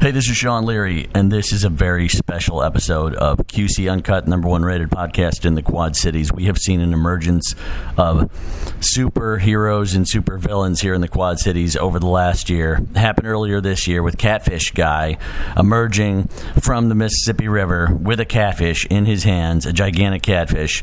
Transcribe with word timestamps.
Hey, 0.00 0.12
this 0.12 0.30
is 0.30 0.36
Sean 0.38 0.64
Leary, 0.64 1.10
and 1.14 1.30
this 1.30 1.52
is 1.52 1.64
a 1.64 1.68
very 1.68 2.08
special 2.08 2.62
episode 2.62 3.14
of 3.16 3.36
QC 3.36 3.92
Uncut, 3.92 4.26
number 4.26 4.48
one 4.48 4.62
rated 4.62 4.88
podcast 4.88 5.44
in 5.44 5.56
the 5.56 5.62
Quad 5.62 5.94
Cities. 5.94 6.32
We 6.32 6.44
have 6.44 6.56
seen 6.56 6.80
an 6.80 6.94
emergence 6.94 7.54
of 7.98 8.32
superheroes 8.80 9.94
and 9.94 10.06
supervillains 10.06 10.80
here 10.80 10.94
in 10.94 11.02
the 11.02 11.08
Quad 11.08 11.38
Cities 11.38 11.76
over 11.76 11.98
the 11.98 12.06
last 12.06 12.48
year. 12.48 12.80
Happened 12.96 13.26
earlier 13.26 13.60
this 13.60 13.86
year 13.86 14.02
with 14.02 14.16
Catfish 14.16 14.70
Guy 14.70 15.18
emerging 15.54 16.28
from 16.62 16.88
the 16.88 16.94
Mississippi 16.94 17.48
River 17.48 17.94
with 17.94 18.20
a 18.20 18.24
catfish 18.24 18.86
in 18.86 19.04
his 19.04 19.24
hands, 19.24 19.66
a 19.66 19.72
gigantic 19.74 20.22
catfish, 20.22 20.82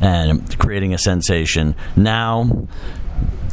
and 0.00 0.58
creating 0.58 0.92
a 0.92 0.98
sensation. 0.98 1.76
Now, 1.94 2.66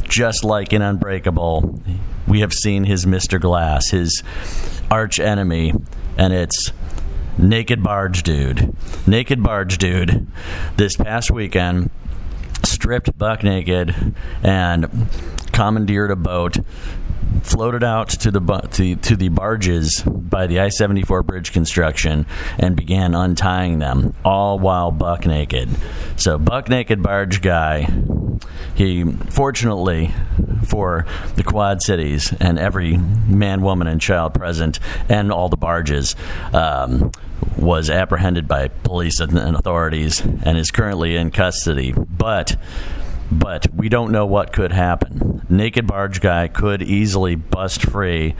just 0.04 0.44
like 0.44 0.72
in 0.72 0.82
Unbreakable, 0.82 1.80
we 2.26 2.40
have 2.40 2.52
seen 2.52 2.84
his 2.84 3.04
Mr. 3.04 3.40
Glass, 3.40 3.90
his 3.90 4.22
arch 4.90 5.18
enemy, 5.18 5.72
and 6.16 6.32
it's 6.32 6.72
Naked 7.38 7.82
Barge 7.82 8.22
Dude. 8.22 8.74
Naked 9.06 9.42
Barge 9.42 9.78
Dude, 9.78 10.26
this 10.76 10.96
past 10.96 11.30
weekend, 11.30 11.90
stripped 12.64 13.16
buck 13.18 13.42
naked 13.42 14.14
and 14.42 15.08
commandeered 15.52 16.10
a 16.10 16.16
boat 16.16 16.56
floated 17.44 17.84
out 17.84 18.08
to 18.08 18.30
the 18.30 18.40
to, 18.72 18.96
to 18.96 19.16
the 19.16 19.28
barges 19.28 20.02
by 20.02 20.46
the 20.46 20.60
I-74 20.60 21.24
bridge 21.24 21.52
construction 21.52 22.26
and 22.58 22.74
began 22.74 23.14
untying 23.14 23.78
them 23.78 24.14
all 24.24 24.58
while 24.58 24.90
buck 24.90 25.26
naked. 25.26 25.68
So 26.16 26.38
buck 26.38 26.68
naked 26.68 27.02
barge 27.02 27.42
guy 27.42 27.88
he 28.74 29.04
fortunately 29.04 30.12
for 30.66 31.06
the 31.36 31.44
Quad 31.44 31.82
Cities 31.82 32.32
and 32.40 32.58
every 32.58 32.96
man, 32.96 33.62
woman, 33.62 33.86
and 33.86 34.00
child 34.00 34.34
present, 34.34 34.80
and 35.08 35.30
all 35.30 35.48
the 35.48 35.56
barges, 35.56 36.16
um, 36.52 37.12
was 37.56 37.90
apprehended 37.90 38.48
by 38.48 38.68
police 38.68 39.20
and 39.20 39.38
authorities 39.38 40.20
and 40.20 40.58
is 40.58 40.70
currently 40.70 41.16
in 41.16 41.30
custody. 41.30 41.92
But 41.92 42.56
but 43.38 43.66
we 43.74 43.88
don't 43.88 44.12
know 44.12 44.26
what 44.26 44.52
could 44.52 44.72
happen. 44.72 45.44
Naked 45.48 45.86
barge 45.86 46.20
guy 46.20 46.48
could 46.48 46.82
easily 46.82 47.34
bust 47.34 47.82
free 47.82 48.34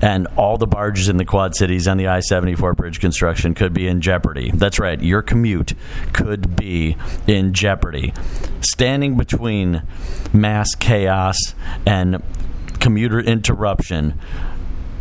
and 0.00 0.26
all 0.36 0.58
the 0.58 0.66
barges 0.66 1.08
in 1.08 1.16
the 1.16 1.24
Quad 1.24 1.56
Cities 1.56 1.86
and 1.86 1.98
the 1.98 2.06
I 2.06 2.20
74 2.20 2.74
bridge 2.74 3.00
construction 3.00 3.54
could 3.54 3.74
be 3.74 3.86
in 3.86 4.00
jeopardy. 4.00 4.50
That's 4.52 4.78
right, 4.78 5.00
your 5.00 5.22
commute 5.22 5.74
could 6.12 6.56
be 6.56 6.96
in 7.26 7.52
jeopardy. 7.52 8.12
Standing 8.60 9.16
between 9.16 9.82
mass 10.32 10.74
chaos 10.74 11.36
and 11.86 12.22
commuter 12.80 13.20
interruption 13.20 14.18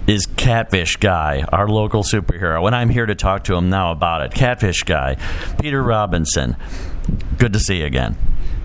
is 0.08 0.26
Catfish 0.26 0.96
Guy, 0.98 1.46
our 1.52 1.68
local 1.68 2.02
superhero. 2.02 2.66
And 2.66 2.76
I'm 2.76 2.90
here 2.90 3.06
to 3.06 3.16
talk 3.16 3.44
to 3.46 3.56
him 3.56 3.70
now 3.70 3.92
about 3.92 4.22
it. 4.22 4.34
Catfish 4.34 4.84
Guy, 4.84 5.18
Peter 5.62 5.84
Robinson. 5.84 6.56
Good 7.38 7.54
to 7.54 7.60
see 7.60 7.80
you 7.80 7.86
again. 7.86 8.18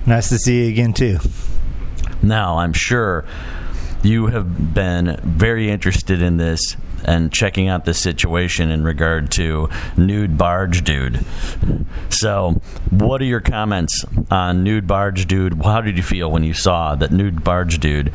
Nice 0.05 0.29
to 0.31 0.39
see 0.39 0.65
you 0.65 0.71
again, 0.71 0.93
too. 0.93 1.19
Now, 2.23 2.59
I'm 2.59 2.73
sure 2.73 3.25
you 4.03 4.27
have 4.27 4.75
been 4.75 5.19
very 5.23 5.71
interested 5.71 6.21
in 6.21 6.37
this 6.37 6.77
and 7.05 7.33
checking 7.33 7.69
out 7.69 7.85
the 7.85 7.95
situation 7.95 8.71
in 8.71 8.85
regard 8.85 9.31
to 9.33 9.69
nude 9.97 10.37
barge 10.37 10.83
dude. 10.85 11.25
So, 12.11 12.61
what 12.91 13.21
are 13.21 13.27
your 13.27 13.41
comments 13.41 14.05
on 14.31 14.65
nude 14.65 14.87
barge 14.87 15.27
dude? 15.27 15.63
How 15.63 15.81
did 15.81 15.97
you 15.97 16.03
feel 16.03 16.31
when 16.31 16.45
you 16.45 16.55
saw 16.55 16.95
that 16.97 17.13
nude 17.13 17.45
barge 17.45 17.79
dude, 17.79 18.13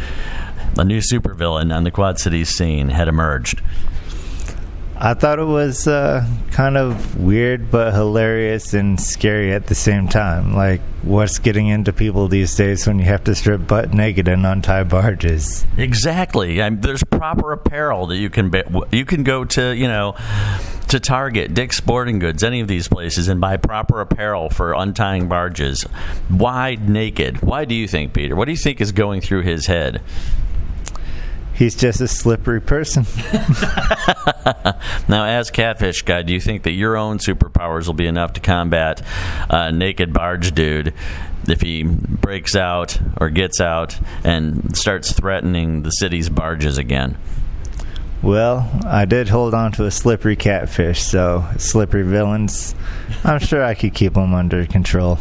a 0.78 0.84
new 0.84 1.00
supervillain 1.00 1.76
on 1.76 1.84
the 1.84 1.92
Quad 1.92 2.20
Cities 2.20 2.50
scene, 2.50 2.90
had 2.90 3.08
emerged? 3.08 3.62
I 5.00 5.14
thought 5.14 5.38
it 5.38 5.46
was 5.46 5.88
uh, 5.88 6.26
kind 6.52 6.76
of 6.76 7.18
weird 7.22 7.70
but 7.70 7.94
hilarious 7.94 8.74
and 8.74 9.00
scary 9.00 9.54
at 9.54 9.68
the 9.68 9.76
same 9.76 10.08
time. 10.08 10.56
Like, 10.56 10.82
what's 11.04 11.38
getting 11.38 11.68
into 11.68 11.94
people 11.94 12.28
these 12.28 12.56
days 12.56 12.88
when 12.88 12.98
you 12.98 13.06
have 13.06 13.24
to 13.26 13.36
strip 13.36 13.68
butt 13.68 13.94
naked 13.94 14.28
and 14.28 14.46
untie 14.46 14.84
barges? 14.84 15.66
Exactly. 15.78 16.62
I 16.62 16.70
there's 16.72 17.04
proper 17.04 17.52
apparel 17.52 18.08
that 18.08 18.18
you 18.18 18.32
can 18.32 18.50
be, 18.50 18.64
you 18.92 19.06
can 19.06 19.24
go 19.24 19.46
to 19.46 19.76
you 19.76 19.88
know 19.88 20.16
to 20.90 21.00
Target, 21.00 21.54
Dick's 21.54 21.76
Sporting 21.78 22.20
Goods, 22.20 22.44
any 22.44 22.62
of 22.62 22.68
these 22.68 22.88
places, 22.88 23.28
and 23.28 23.42
buy 23.42 23.58
proper 23.58 24.00
apparel 24.00 24.50
for 24.50 24.74
untying 24.74 25.28
barges. 25.28 25.84
Why 26.30 26.78
naked? 26.80 27.42
Why 27.42 27.66
do 27.66 27.76
you 27.76 27.88
think, 27.88 28.14
Peter? 28.14 28.36
What 28.36 28.46
do 28.46 28.52
you 28.52 28.58
think 28.58 28.80
is 28.80 28.94
going 28.94 29.22
through 29.22 29.42
his 29.42 29.66
head? 29.66 30.02
He's 31.58 31.76
just 31.76 32.02
a 32.02 32.08
slippery 32.08 32.62
person. 32.62 33.06
now, 35.08 35.26
as 35.26 35.50
Catfish 35.50 36.04
Guy, 36.04 36.22
do 36.22 36.34
you 36.34 36.40
think 36.40 36.64
that 36.64 36.72
your 36.72 36.96
own 36.96 37.18
superpowers 37.18 37.88
will 37.88 37.94
be 37.94 38.08
enough 38.08 38.34
to 38.34 38.40
combat 38.40 39.02
a 39.50 39.72
naked 39.72 40.14
barge 40.14 40.54
dude 40.54 40.94
if 41.48 41.62
he 41.62 41.84
breaks 41.84 42.56
out 42.56 43.00
or 43.20 43.30
gets 43.30 43.60
out 43.60 44.00
and 44.24 44.78
starts 44.78 45.12
threatening 45.12 45.84
the 45.84 45.90
city's 45.90 46.30
barges 46.30 46.78
again? 46.78 47.18
Well, 48.22 48.70
I 48.86 49.06
did 49.06 49.30
hold 49.30 49.54
on 49.54 49.72
to 49.74 49.86
a 49.86 49.92
slippery 49.92 50.36
catfish, 50.36 51.02
so 51.02 51.46
slippery 51.58 52.04
villains, 52.04 52.76
I'm 53.24 53.40
sure 53.40 53.64
I 53.64 53.74
could 53.76 53.94
keep 53.94 54.14
them 54.14 54.34
under 54.34 54.66
control. 54.66 55.20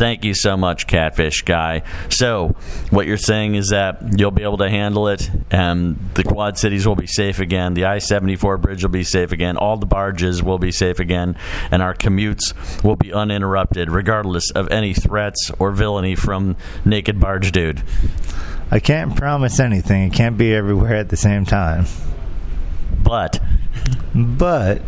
Thank 0.00 0.24
you 0.24 0.32
so 0.32 0.56
much, 0.56 0.86
Catfish 0.86 1.42
Guy. 1.42 1.82
So, 2.08 2.56
what 2.88 3.06
you're 3.06 3.18
saying 3.18 3.56
is 3.56 3.68
that 3.68 4.18
you'll 4.18 4.30
be 4.30 4.44
able 4.44 4.56
to 4.56 4.70
handle 4.70 5.08
it, 5.08 5.30
and 5.50 5.98
the 6.14 6.24
Quad 6.24 6.56
Cities 6.56 6.88
will 6.88 6.96
be 6.96 7.06
safe 7.06 7.38
again. 7.38 7.74
The 7.74 7.84
I 7.84 7.98
74 7.98 8.56
bridge 8.56 8.82
will 8.82 8.88
be 8.88 9.04
safe 9.04 9.30
again. 9.30 9.58
All 9.58 9.76
the 9.76 9.84
barges 9.84 10.42
will 10.42 10.58
be 10.58 10.72
safe 10.72 11.00
again, 11.00 11.36
and 11.70 11.82
our 11.82 11.92
commutes 11.92 12.54
will 12.82 12.96
be 12.96 13.12
uninterrupted, 13.12 13.90
regardless 13.90 14.50
of 14.52 14.70
any 14.70 14.94
threats 14.94 15.50
or 15.58 15.70
villainy 15.70 16.14
from 16.14 16.56
Naked 16.82 17.20
Barge 17.20 17.52
Dude. 17.52 17.82
I 18.70 18.80
can't 18.80 19.14
promise 19.14 19.60
anything. 19.60 20.04
It 20.04 20.14
can't 20.14 20.38
be 20.38 20.54
everywhere 20.54 20.96
at 20.96 21.10
the 21.10 21.18
same 21.18 21.44
time. 21.44 21.84
But. 23.02 23.38
But 24.14 24.80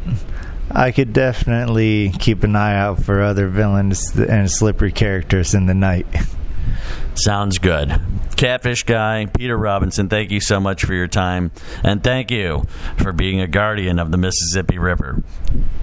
I 0.70 0.92
could 0.92 1.12
definitely 1.12 2.10
keep 2.18 2.44
an 2.44 2.56
eye 2.56 2.76
out 2.76 3.02
for 3.02 3.22
other 3.22 3.48
villains 3.48 4.16
and 4.16 4.50
slippery 4.50 4.92
characters 4.92 5.54
in 5.54 5.66
the 5.66 5.74
night. 5.74 6.06
Sounds 7.14 7.58
good. 7.58 8.00
Catfish 8.36 8.84
Guy, 8.84 9.26
Peter 9.26 9.56
Robinson, 9.56 10.08
thank 10.08 10.30
you 10.30 10.40
so 10.40 10.58
much 10.58 10.84
for 10.84 10.94
your 10.94 11.08
time. 11.08 11.50
And 11.84 12.02
thank 12.02 12.30
you 12.30 12.64
for 12.96 13.12
being 13.12 13.40
a 13.40 13.46
guardian 13.46 13.98
of 13.98 14.10
the 14.10 14.16
Mississippi 14.16 14.78
River. 14.78 15.22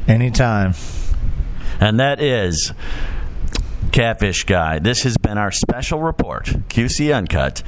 Anytime. 0.07 0.73
And 1.79 2.00
that 2.00 2.19
is 2.22 2.73
Catfish 3.91 4.44
Guy. 4.44 4.79
This 4.79 5.03
has 5.03 5.18
been 5.18 5.38
our 5.38 5.51
special 5.51 6.01
report, 6.01 6.45
QC 6.45 7.16
Uncut 7.16 7.63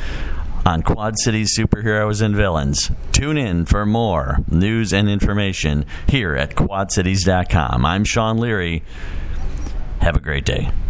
on 0.66 0.83
Quad 0.83 1.17
Cities 1.19 1.57
superheroes 1.57 2.22
and 2.22 2.35
villains. 2.35 2.91
Tune 3.11 3.38
in 3.38 3.66
for 3.66 3.85
more 3.85 4.39
news 4.49 4.94
and 4.94 5.09
information 5.09 5.85
here 6.07 6.35
at 6.35 6.55
quadcities.com. 6.55 7.85
I'm 7.85 8.03
Sean 8.03 8.38
Leary. 8.38 8.83
Have 10.00 10.16
a 10.16 10.19
great 10.19 10.45
day. 10.45 10.71